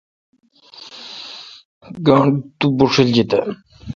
کاٹو 2.05 2.67
بوݭلجیت۔ 2.77 3.31